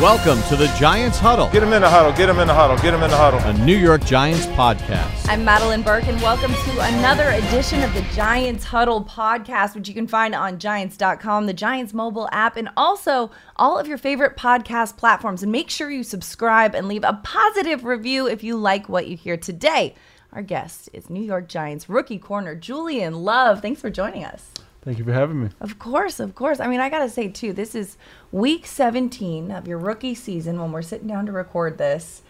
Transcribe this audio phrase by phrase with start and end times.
[0.00, 2.12] Welcome to the Giants Huddle, Get him in the huddle.
[2.12, 2.76] Get him in the huddle.
[2.76, 3.40] Get him in the huddle.
[3.40, 5.28] a New York Giants podcast.
[5.28, 9.94] I'm Madelyn Burke, and welcome to another edition of the Giants Huddle podcast, which you
[9.94, 14.96] can find on Giants.com, the Giants mobile app, and also all of your favorite podcast
[14.96, 15.42] platforms.
[15.42, 19.16] And make sure you subscribe and leave a positive review if you like what you
[19.16, 19.96] hear today.
[20.32, 23.62] Our guest is New York Giants rookie corner Julian Love.
[23.62, 24.52] Thanks for joining us.
[24.82, 25.50] Thank you for having me.
[25.60, 26.60] Of course, of course.
[26.60, 27.96] I mean, I got to say, too, this is
[28.32, 32.22] week 17 of your rookie season when we're sitting down to record this.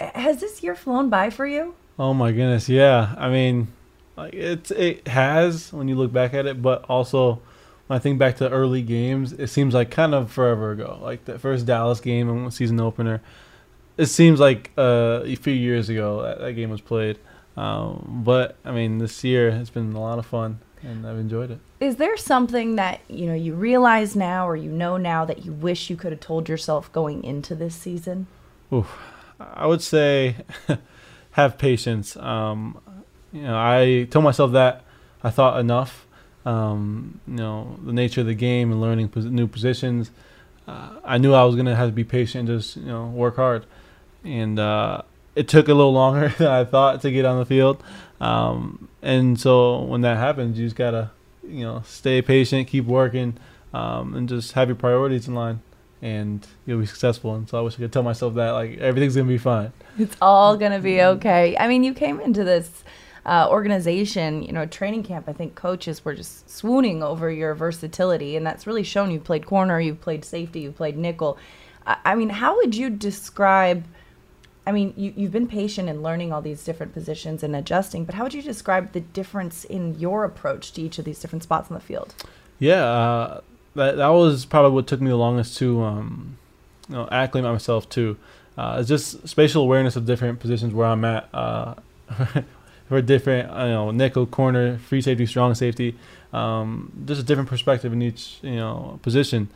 [0.00, 1.74] Has this year flown by for you?
[1.98, 3.14] Oh my goodness, yeah.
[3.18, 3.68] I mean,
[4.16, 7.40] like it's it has when you look back at it, but also
[7.86, 10.98] when I think back to early games, it seems like kind of forever ago.
[11.02, 13.20] Like the first Dallas game and season opener,
[13.96, 17.18] it seems like uh, a few years ago that, that game was played.
[17.56, 21.50] Um, but I mean, this year has been a lot of fun, and I've enjoyed
[21.50, 21.58] it.
[21.80, 25.52] Is there something that you know you realize now or you know now that you
[25.52, 28.26] wish you could have told yourself going into this season?
[29.40, 30.36] I would say
[31.32, 32.16] have patience.
[32.16, 32.80] Um,
[33.32, 34.84] you know, I told myself that
[35.22, 36.06] I thought enough.
[36.44, 40.10] Um, you know, the nature of the game and learning pos- new positions.
[40.66, 43.36] Uh, I knew I was gonna have to be patient, and just you know, work
[43.36, 43.66] hard,
[44.24, 45.02] and uh,
[45.34, 47.82] it took a little longer than I thought to get on the field.
[48.20, 51.10] Um, and so when that happens, you just gotta,
[51.46, 53.36] you know, stay patient, keep working,
[53.72, 55.62] um, and just have your priorities in line,
[56.02, 57.34] and you'll be successful.
[57.34, 59.72] And so I wish I could tell myself that like everything's gonna be fine.
[59.98, 61.56] It's all gonna be okay.
[61.58, 62.84] I mean, you came into this
[63.26, 65.28] uh, organization, you know, training camp.
[65.28, 69.10] I think coaches were just swooning over your versatility, and that's really shown.
[69.10, 71.38] You played corner, you've played safety, you've played nickel.
[71.86, 73.84] I, I mean, how would you describe?
[74.68, 78.14] I mean, you, you've been patient in learning all these different positions and adjusting, but
[78.14, 81.70] how would you describe the difference in your approach to each of these different spots
[81.70, 82.14] on the field?
[82.58, 83.40] Yeah, uh,
[83.76, 86.36] that that was probably what took me the longest to um,
[86.86, 88.18] you know acclimate myself to.
[88.58, 91.30] Uh, it's just spatial awareness of different positions where I'm at.
[91.32, 91.74] Uh,
[92.88, 95.94] for different, you know, nickel, corner, free safety, strong safety.
[96.32, 99.48] Um, just a different perspective in each, you know, position.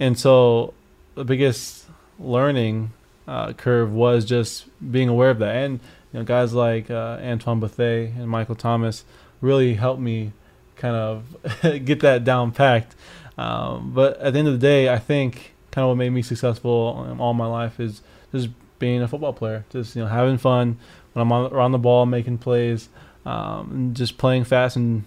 [0.00, 0.74] And so
[1.14, 1.86] the biggest
[2.20, 2.92] learning
[3.28, 5.54] uh, curve was just being aware of that.
[5.54, 5.80] And
[6.12, 9.04] you know, guys like uh, Antoine Bethea and Michael Thomas
[9.40, 10.32] really helped me
[10.76, 11.24] kind of
[11.84, 12.96] get that down packed.
[13.36, 16.22] Um, but at the end of the day, I think kind of what made me
[16.22, 18.00] successful all my life is
[18.32, 20.78] just being a football player, just you know having fun
[21.12, 22.88] when I'm on, around the ball, making plays,
[23.26, 25.04] um, and just playing fast and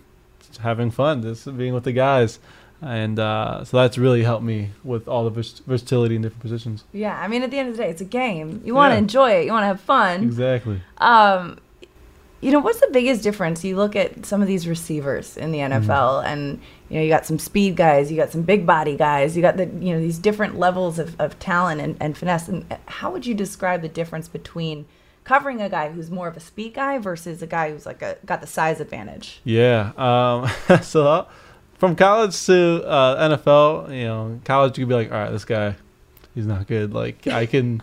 [0.59, 2.39] having fun, just being with the guys.
[2.81, 6.83] And uh, so that's really helped me with all the vers- versatility in different positions.
[6.91, 8.61] Yeah, I mean, at the end of the day, it's a game.
[8.65, 8.99] You want to Yeah.
[8.99, 9.45] enjoy it.
[9.45, 10.23] You want to have fun.
[10.23, 10.81] Exactly.
[10.97, 11.59] Um,
[12.41, 13.63] you know, what's the biggest difference?
[13.63, 16.59] You look at some of these receivers in the NFL, and
[16.89, 19.57] you know, you got some speed guys, you got some big body guys, you got
[19.57, 22.47] the you know these different levels of, of talent and, and finesse.
[22.47, 24.85] And how would you describe the difference between
[25.23, 28.17] covering a guy who's more of a speed guy versus a guy who's like a
[28.25, 29.39] got the size advantage?
[29.43, 29.91] Yeah.
[29.95, 30.49] Um,
[30.81, 31.25] so uh,
[31.81, 35.45] from college to uh, NFL, you know, college you could be like, all right, this
[35.45, 35.75] guy,
[36.35, 36.93] he's not good.
[36.93, 37.81] Like I can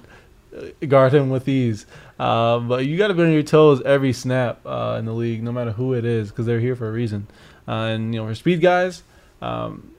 [0.57, 1.85] uh, guard him with ease.
[2.17, 5.43] Uh, but you got to be on your toes every snap uh, in the league,
[5.43, 7.27] no matter who it is, because they're here for a reason.
[7.67, 9.03] Uh, and you know, for speed guys,
[9.43, 9.91] um,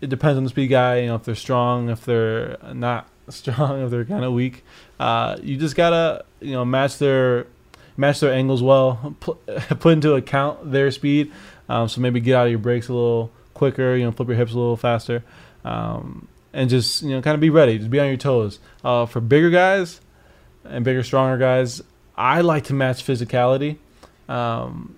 [0.00, 1.00] it depends on the speed guy.
[1.00, 4.64] You know, if they're strong, if they're not strong, if they're kind of weak.
[4.98, 7.46] Uh, you just gotta you know match their
[7.98, 9.46] match their angles well, put,
[9.78, 11.30] put into account their speed.
[11.70, 13.94] Um, so maybe get out of your brakes a little quicker.
[13.94, 15.22] You know, flip your hips a little faster,
[15.64, 17.78] um, and just you know kind of be ready.
[17.78, 18.58] Just be on your toes.
[18.84, 20.00] Uh, for bigger guys
[20.64, 21.80] and bigger, stronger guys,
[22.16, 23.78] I like to match physicality
[24.28, 24.96] um,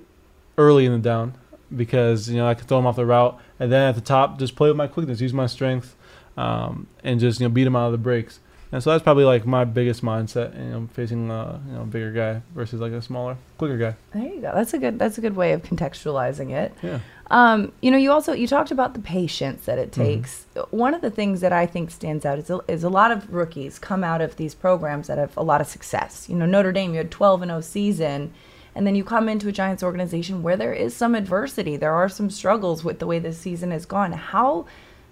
[0.57, 1.35] early in the down
[1.75, 4.39] because you know I can throw them off the route, and then at the top
[4.39, 5.95] just play with my quickness, use my strength,
[6.39, 8.41] um, and just you know beat them out of the breaks.
[8.73, 12.11] And so that's probably like my biggest mindset, you know, facing a you know bigger
[12.11, 13.95] guy versus like a smaller, quicker guy.
[14.15, 14.51] There you go.
[14.55, 14.99] That's a good.
[14.99, 16.73] That's a good way of contextualizing it.
[16.83, 17.01] Yeah.
[17.31, 20.03] Um, you know, you also you talked about the patience that it Mm-hmm.
[20.03, 20.47] takes.
[20.71, 23.33] One of the things that I think stands out is a, is a lot of
[23.33, 26.27] rookies come out of these programs that have a lot of success.
[26.31, 28.33] You know, Notre Dame, you had 12 and 0 season,
[28.75, 31.77] and then you come into a Giants organization where there is some adversity.
[31.77, 34.13] There are some struggles with the way this season has gone.
[34.13, 34.67] How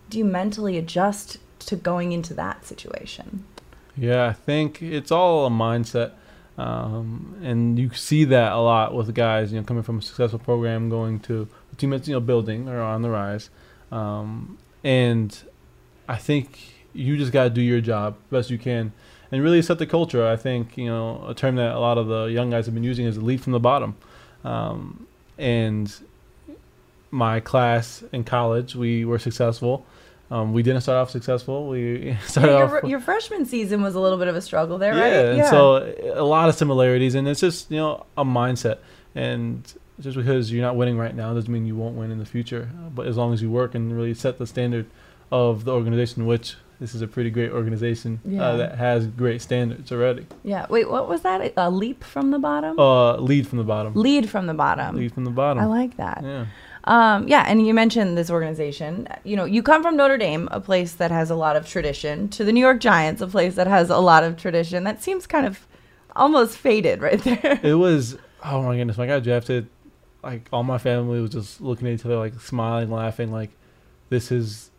[0.09, 1.37] do you mentally adjust
[1.67, 3.45] to going into that situation?
[3.97, 6.13] Yeah, I think it's all a mindset,
[6.57, 9.53] um, and you see that a lot with guys.
[9.53, 12.69] You know, coming from a successful program, going to a team that's you know building
[12.69, 13.51] or on the rise,
[13.91, 15.37] um, and
[16.09, 16.59] I think
[16.93, 18.93] you just got to do your job best you can,
[19.31, 20.27] and really set the culture.
[20.27, 22.85] I think you know a term that a lot of the young guys have been
[22.85, 23.97] using is lead from the bottom,
[24.45, 25.07] um,
[25.37, 25.93] and
[27.11, 29.85] my class in college we were successful
[30.31, 31.69] Um, we didn't start off successful.
[31.69, 34.79] We started Yeah, off your, your freshman season was a little bit of a struggle
[34.79, 35.39] there, yeah, right?
[35.41, 38.79] and so a lot of similarities, and it's just you know a mindset,
[39.15, 42.25] and just because you're not winning right now doesn't mean you won't win in the
[42.25, 42.71] future.
[42.95, 44.87] But as long as you work and really set the standard
[45.33, 48.43] of the organization, which this is a pretty great organization Yeah.
[48.43, 50.27] uh, that has great standards already.
[50.45, 50.65] yeah.
[50.71, 51.53] Wait, what was that?
[51.59, 52.79] A leap from the bottom?
[52.79, 53.93] Uh, lead from the bottom.
[53.95, 54.97] Lead from the bottom.
[54.97, 55.63] Lead from the bottom.
[55.63, 56.21] I like that.
[56.23, 56.47] Yeah.
[56.85, 59.07] Um, yeah, and you mentioned this organization.
[59.25, 62.29] You know, you come from Notre Dame, a place that has a lot of tradition,
[62.31, 64.85] to the New York Giants, a place that has a lot of tradition.
[64.85, 65.67] That seems kind of
[66.17, 67.61] almost faded right there.
[67.63, 69.69] It was oh my goodness, when I got drafted,
[70.23, 73.51] like all my family was just looking at each other like smiling, laughing, like
[74.09, 74.71] this is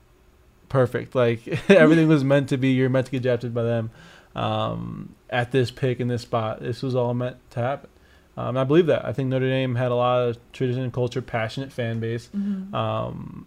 [0.69, 1.15] perfect.
[1.15, 2.69] Like everything was meant to be.
[2.69, 3.91] You're meant to get drafted by them
[4.35, 6.61] um, at this pick in this spot.
[6.61, 7.89] This was all meant to happen.
[8.37, 9.03] Um, I believe that.
[9.05, 12.29] I think Notre Dame had a lot of tradition, and culture, passionate fan base,
[12.73, 13.45] um,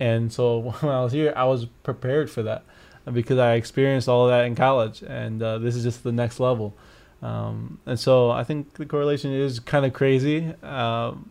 [0.00, 2.64] and so when I was here, I was prepared for that
[3.12, 6.40] because I experienced all of that in college, and uh, this is just the next
[6.40, 6.74] level.
[7.22, 11.30] Um, and so I think the correlation is kind of crazy, um,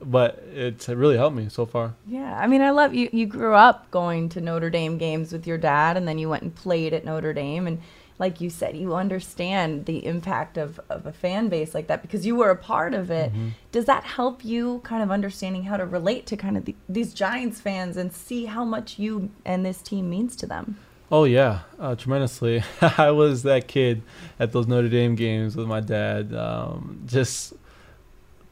[0.00, 1.94] but it's really helped me so far.
[2.06, 3.10] Yeah, I mean, I love you.
[3.12, 6.42] You grew up going to Notre Dame games with your dad, and then you went
[6.42, 7.66] and played at Notre Dame.
[7.66, 7.80] And
[8.20, 12.26] like you said, you understand the impact of, of a fan base like that because
[12.26, 13.32] you were a part of it.
[13.72, 17.14] Does that help you kind of understanding how to relate to kind of the, these
[17.14, 20.76] Giants fans and see how much you and this team means to them?
[21.10, 22.62] Oh yeah, uh, tremendously.
[22.82, 24.02] I was that kid
[24.38, 27.54] at those Notre Dame games with my dad, um, just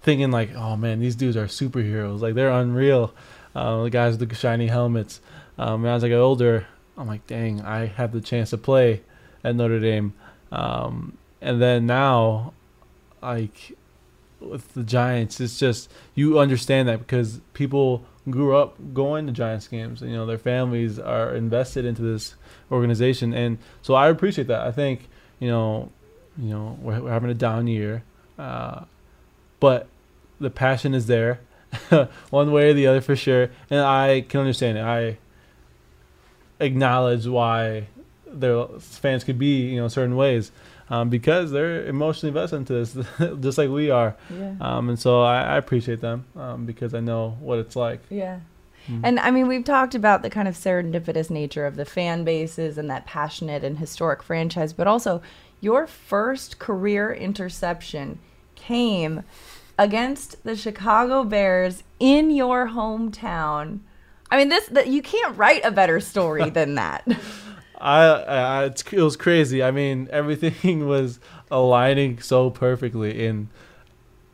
[0.01, 2.21] thinking like, oh man, these dudes are superheroes.
[2.21, 3.13] Like they're unreal.
[3.55, 5.21] Uh, the guys with the shiny helmets.
[5.59, 6.67] Um, and as I got older,
[6.97, 9.03] I'm like, dang, I have the chance to play
[9.45, 10.15] at Notre Dame.
[10.51, 12.53] Um, and then now,
[13.23, 13.77] like
[14.41, 19.69] with the Giants, it's just you understand that because people grew up going to Giants
[19.69, 20.01] games.
[20.01, 22.35] You know, their families are invested into this
[22.71, 24.63] organization, and so I appreciate that.
[24.63, 25.09] I think
[25.39, 25.91] you know,
[26.37, 28.03] you know, we're, we're having a down year,
[28.39, 28.85] uh,
[29.61, 29.89] but
[30.41, 31.41] the passion is there,
[32.31, 34.83] one way or the other for sure, and I can understand it.
[34.83, 35.19] I
[36.61, 37.89] acknowledge why
[38.33, 40.53] their fans could be, you know, certain ways.
[40.91, 42.97] Um, because they're emotionally invested into this,
[43.41, 44.55] just like we are, Yeah.
[44.59, 48.01] um, and so I, I appreciate them um, because I know what it's like.
[48.09, 48.41] Yeah.
[49.03, 52.79] And I mean, we've talked about the kind of serendipitous nature of the fan bases
[52.79, 55.21] and that passionate and historic franchise, but also
[55.61, 58.19] your first career interception
[58.55, 59.25] came
[59.79, 63.81] against the Chicago Bears in your hometown.
[64.31, 67.07] I mean, this that you can't write a better story than that.
[67.81, 69.63] I, I it was crazy.
[69.63, 71.21] I mean, everything was
[71.51, 73.49] aligning so perfectly, and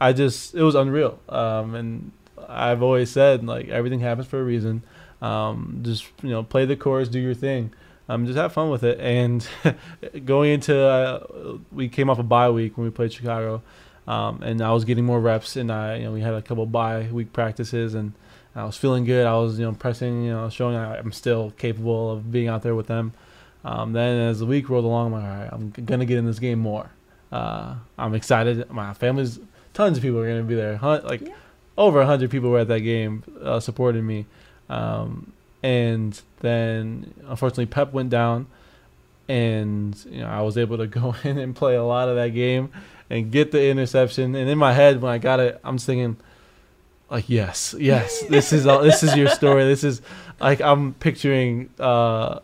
[0.00, 1.18] I just it was unreal.
[1.28, 2.12] Um, and
[2.48, 4.82] I've always said like everything happens for a reason.
[5.20, 7.72] Um, just you know, play the chorus, do your thing.
[8.08, 9.00] Um, just have fun with it.
[9.00, 9.46] And
[10.24, 13.62] going into uh, we came off a bye week when we played Chicago,
[14.06, 16.64] um, and I was getting more reps, and I you know we had a couple
[16.66, 18.12] bye week practices, and
[18.54, 19.26] I was feeling good.
[19.26, 22.74] I was you know pressing, you know, showing I'm still capable of being out there
[22.74, 23.12] with them.
[23.64, 26.26] Um, then as the week rolled along, I'm like, all right, I'm gonna get in
[26.26, 26.90] this game more.
[27.32, 28.70] Uh, I'm excited.
[28.70, 29.40] My family's
[29.72, 30.76] tons of people are gonna be there.
[30.76, 31.32] Hun- like Yeah.
[31.78, 34.26] over hundred people were at that game uh, supporting me.
[34.68, 35.32] Um,
[35.62, 38.46] and then unfortunately Pep went down,
[39.28, 42.28] and you know I was able to go in and play a lot of that
[42.34, 42.70] game
[43.10, 44.34] and get the interception.
[44.34, 46.16] And in my head when I got it, I'm thinking.
[47.10, 49.64] Like yes, yes, this is all, this is your story.
[49.64, 50.00] This is
[50.40, 52.40] like I'm picturing uh,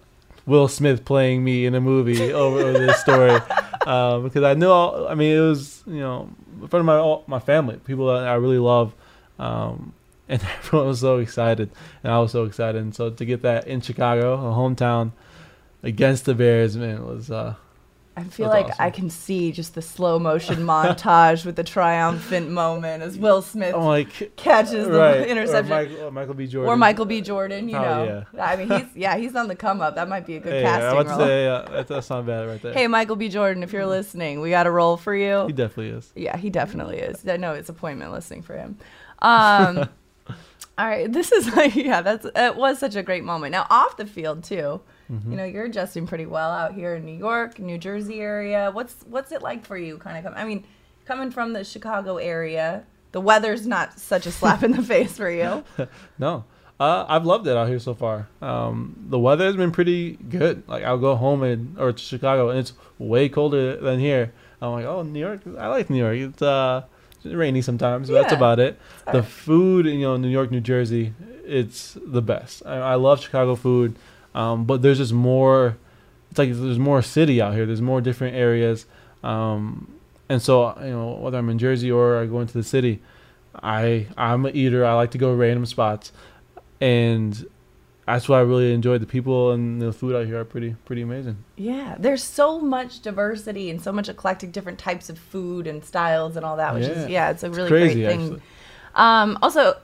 [0.51, 3.31] Will Smith playing me in a movie over, this story
[3.87, 4.69] um, because I knew.
[4.69, 6.29] All, I mean, it was you know
[6.61, 8.93] in front of my all, my family, people that I really love,
[9.39, 9.95] um,
[10.29, 11.71] and everyone was so excited,
[12.03, 12.83] and I was so excited.
[12.83, 15.13] And so to get that in Chicago, a hometown,
[15.85, 17.55] against the Bears, man, it was uh,
[18.21, 18.85] I feel That's like awesome.
[18.85, 23.75] I can see just the slow motion montage with the triumphant moment as Will Smith
[23.75, 25.73] like catches the right, interception.
[25.73, 26.47] or Michael, or Michael B.
[26.47, 27.21] Jordan, Or Michael B.
[27.21, 28.25] Jordan, you Oh, know.
[28.41, 29.95] I mean, he's yeah, he's on the come up.
[29.95, 31.19] That might be a good Hey, casting I role.
[31.19, 32.73] say uh, that's, that's not bad right there.
[32.75, 33.29] hey, Michael B.
[33.29, 35.47] Jordan, if you're listening, we got a role for you.
[35.47, 36.13] he definitely is.
[36.15, 37.27] Yeah, he definitely is.
[37.27, 38.77] I know it's appointment listening for him.
[39.21, 39.89] Um,
[40.79, 43.53] all right, this is like yeah, that's it was such a great moment.
[43.53, 44.81] Now off the field too,
[45.11, 45.31] Mm-hmm.
[45.31, 48.71] you know, you're adjusting pretty well out here in New York, New Jersey area.
[48.73, 49.99] What's what's it like for you?
[49.99, 50.35] Kind of come.
[50.37, 50.65] I mean,
[51.05, 55.31] coming from the Chicago area, the weather's not such a slap in the face for
[55.31, 55.65] you.
[56.19, 56.45] No,
[56.79, 58.29] uh, I've loved it out here so far.
[58.41, 60.63] Um, the weather has been pretty good.
[60.69, 64.33] Like I'll go home and or to Chicago and it's way colder than here.
[64.63, 65.41] I'm like, oh, New York.
[65.59, 66.17] I like New York.
[66.17, 66.83] It's uh,
[67.25, 68.79] rainy sometimes, but that's about it.
[69.07, 69.25] The alright.
[69.25, 71.15] food, you know, New York, New Jersey,
[71.45, 72.63] it's the best.
[72.67, 73.97] I, I love Chicago food,
[74.35, 75.77] um, but there's just more.
[76.31, 77.67] It's like there's more city out here.
[77.67, 78.87] There's more different areas,
[79.25, 79.93] um,
[80.29, 83.01] and so you know whether I'm in Jersey or I go into the city,
[83.63, 84.85] I I'm an eater.
[84.85, 86.13] I like to go random spots,
[86.81, 87.47] and
[88.07, 91.03] that's why I really enjoy the people and the food out here are pretty pretty
[91.03, 91.45] amazing.
[91.57, 96.37] Yeah, there's so much diversity and so much eclectic different types of food and styles
[96.37, 96.91] and all that, which Yeah.
[96.91, 98.43] is yeah, it's a really crazy, great thing.
[98.95, 99.77] Um, also,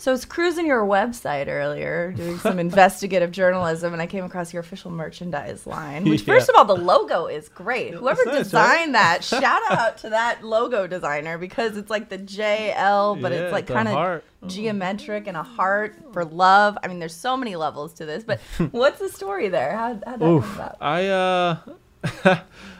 [0.00, 4.50] so I was cruising your website earlier, doing some investigative journalism, and I came across
[4.50, 6.08] your official merchandise line.
[6.08, 6.32] Which, Yeah.
[6.34, 7.92] first of all, the logo is great.
[7.92, 8.42] Whoever nice, right?
[8.42, 13.38] designed that, shout out to that logo designer because it's like the JL, but Yeah,
[13.40, 16.78] it's like kind of geometric and a heart for love.
[16.82, 18.40] I mean, there's so many levels to this, but
[18.70, 19.76] what's the story there?
[19.76, 20.78] How that come about?
[20.80, 21.56] I uh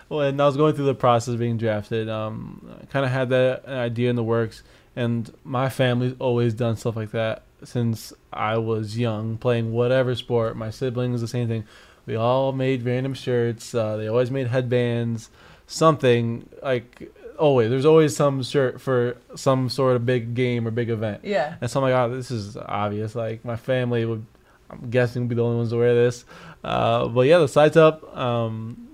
[0.08, 3.28] when I was going through the process of being drafted, um I kind of had
[3.28, 4.62] that idea in the works
[4.96, 10.56] and my family's always done stuff like that since I was young, playing whatever sport.
[10.56, 11.64] My siblings the same thing.
[12.06, 13.74] We all made random shirts.
[13.74, 15.30] Uh, they always made headbands,
[15.66, 17.70] something like always.
[17.70, 21.24] There's always some shirt for some sort of big game or big event.
[21.24, 21.56] Yeah.
[21.60, 23.14] And so I'm like, oh, this is obvious.
[23.14, 24.24] Like my family would,
[24.70, 26.24] I'm guessing, be the only ones to wear this.
[26.64, 28.16] Uh, but yeah, the site's up.
[28.16, 28.88] Um,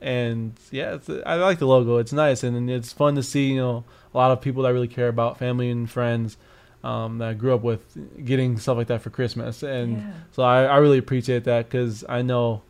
[0.00, 1.98] and yeah, it's, I like the logo.
[1.98, 3.52] It's nice and it's fun to see.
[3.52, 6.36] You know, a lot of people that I really care about, family and friends.
[6.84, 7.84] Um, that I grew up with
[8.24, 10.10] getting stuff like that for Christmas, and Yeah.
[10.32, 12.62] so I, I really appreciate that because I know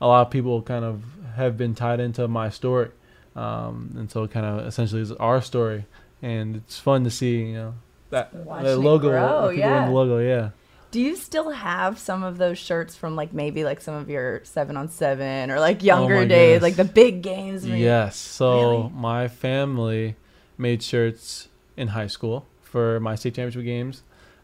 [0.00, 1.02] a lot of people kind of
[1.34, 2.90] have been tied into my story,
[3.34, 5.84] um, and so it kind of essentially is our story,
[6.22, 7.74] and it's fun to see you know
[8.10, 9.86] that the logo, grow, yeah.
[9.86, 10.50] the logo, yeah.
[10.92, 14.42] Do you still have some of those shirts from like maybe like some of your
[14.44, 16.62] seven on seven or like younger Oh days, goodness.
[16.62, 17.66] like the big games?
[17.66, 18.14] Yes.
[18.16, 18.90] So Really?
[18.94, 20.14] my family
[20.58, 24.02] made shirts in high school for my state championship games.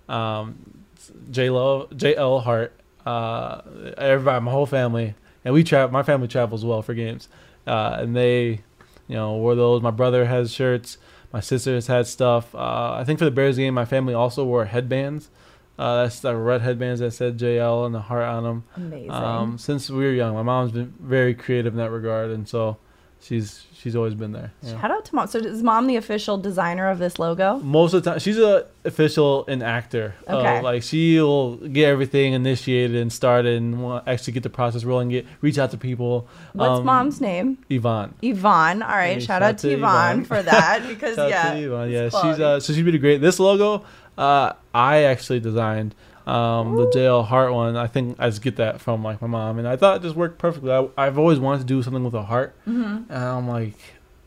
[0.08, 0.84] Um,
[1.30, 2.72] J Lo, J L Heart,
[3.04, 3.62] uh,
[3.96, 5.14] everybody, my whole family,
[5.44, 5.92] and we travel.
[5.92, 7.28] My family travels well for games,
[7.66, 8.60] uh, and they,
[9.08, 9.82] you know, wore those.
[9.82, 10.98] My brother has shirts.
[11.32, 12.54] My sister has had stuff.
[12.54, 15.30] Uh, I think for the Bears game, my family also wore headbands.
[15.78, 18.64] Uh, that's the red headbands that said JL and the heart on them.
[18.76, 19.10] Amazing.
[19.10, 22.76] Um, since we were young, my mom's been very creative in that regard, and so
[23.22, 24.52] she's she's always been there.
[24.62, 24.80] yeah.
[24.80, 25.26] Shout out to mom.
[25.28, 27.58] So is mom the official designer of this logo?
[27.58, 30.14] Most of the time, she's a official and actor.
[30.28, 30.60] Uh, Okay.
[30.62, 35.08] like she'll get everything initiated and started, and actually get the process rolling.
[35.08, 36.28] Get reach out to people.
[36.52, 37.58] What's Um, mom's name?
[37.70, 38.14] Yvonne.
[38.22, 38.82] Yvonne.
[38.82, 39.14] All right.
[39.14, 40.24] Hey, shout, out to Yvonne, Yvonne.
[40.24, 41.90] for that because Shout yeah, Yvonne.
[41.90, 43.20] Yeah, she's uh, so she's really great.
[43.20, 43.84] This logo,
[44.18, 45.94] uh, I actually designed.
[46.26, 49.58] Um, the JL Heart one, I think I just get that from like my mom,
[49.58, 50.70] and I thought it just worked perfectly.
[50.72, 53.06] I, I've always wanted to do something with a heart, Mhm.
[53.08, 53.74] and I'm like,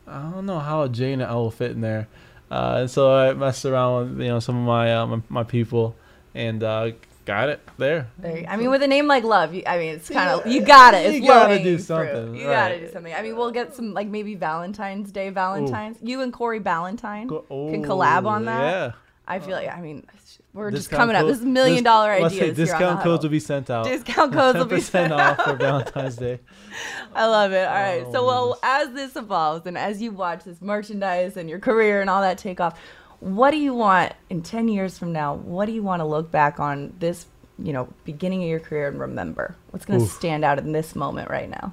[0.06, 2.06] I don't know how a J and an L will fit in there.
[2.50, 5.42] Uh, and so I messed around with you know some of my uh, my, my
[5.42, 5.96] people,
[6.34, 6.90] and uh,
[7.24, 8.08] got it there.
[8.18, 10.46] There you- I mean, with a name like Love, you, I mean, it's kind of
[10.46, 11.06] you got it.
[11.06, 13.14] It's you gotta do something, You gotta do something.
[13.14, 15.96] I mean, we'll get some like maybe Valentine's Day Valentines.
[16.02, 18.60] You and Corey Ballentine Go- can collab on oh, that.
[18.60, 18.92] Yeah,
[19.28, 20.06] I feel like I mean
[20.52, 21.26] we're just Discount coming up.
[21.26, 22.56] This is million dis- dollar let's ideas.
[22.56, 23.84] say here on discount codes will be sent out.
[23.84, 25.44] Discount codes will be sent off out.
[25.44, 26.40] for Valentine's Day.
[27.14, 27.66] I love it.
[27.68, 28.04] All right.
[28.06, 28.60] Oh, so, well, goodness.
[28.62, 32.38] as this evolves and as you watch this merchandise and your career and all that
[32.38, 32.80] take off,
[33.20, 35.34] what do you want in 10 years from now?
[35.34, 37.26] What do you want to look back on this,
[37.58, 39.56] you know, beginning of your career and remember?
[39.70, 41.72] What's going to stand out in this moment right now?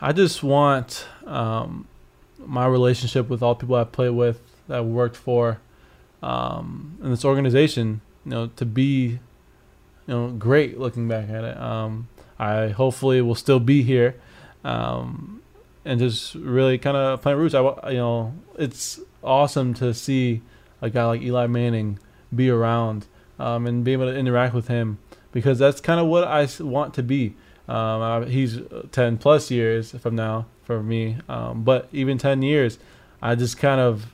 [0.00, 1.86] I just want um,
[2.38, 5.58] my relationship with all people I have played with, that I worked for,
[6.24, 9.18] um, and this organization, you know, to be,
[10.06, 10.78] you know, great.
[10.78, 14.16] Looking back at it, um, I hopefully will still be here,
[14.64, 15.42] um,
[15.84, 17.54] and just really kind of plant roots.
[17.54, 20.40] I, you know, it's awesome to see
[20.80, 21.98] a guy like Eli Manning
[22.34, 23.06] be around
[23.38, 24.98] um, and be able to interact with him
[25.30, 27.36] because that's kind of what I want to be.
[27.68, 28.60] Um, I, he's
[28.92, 31.18] 10 plus years from now for me.
[31.28, 32.78] Um, but even 10 years,
[33.20, 34.06] I just kind of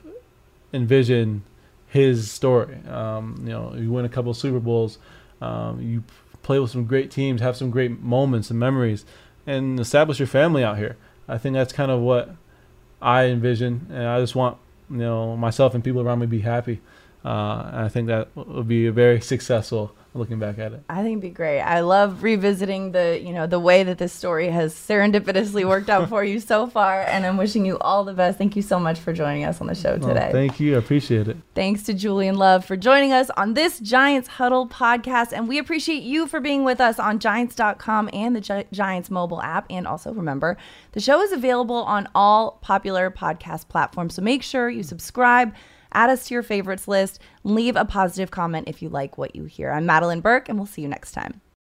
[0.73, 1.43] envision
[1.91, 2.77] his story.
[2.87, 4.97] Um, you know, you win a couple Super Bowls,
[5.41, 6.03] um, you
[6.41, 9.03] play with some great teams, have some great moments and memories,
[9.45, 10.95] and establish your family out here.
[11.27, 12.33] I think that's kind of what
[13.01, 14.57] I envision, and I just want
[14.89, 16.79] you know myself and people around me to be happy.
[17.25, 20.83] Uh, and I think that would be a very successful looking back at it.
[20.89, 21.61] I think it'd be great.
[21.61, 26.09] I love revisiting the, you know, the way that this story has serendipitously worked out
[26.09, 27.01] for you so far.
[27.01, 28.37] And I'm wishing you all the best.
[28.37, 30.29] Thank you so much for joining us on the show today.
[30.31, 30.75] thank you.
[30.75, 31.37] I appreciate it.
[31.55, 35.31] Thanks to Julian Love for joining us on this Giants Huddle podcast.
[35.31, 39.41] And we appreciate you for being with us on Giants.com and the Gi- Giants mobile
[39.41, 39.65] app.
[39.69, 40.57] And also remember,
[40.91, 44.15] the show is available on all popular podcast platforms.
[44.15, 45.53] So make sure you subscribe
[45.93, 47.19] Add us to your favorites list.
[47.43, 49.71] Leave a positive comment if you like what you hear.
[49.71, 51.41] I'm Madelyn Burke, and we'll see you next time.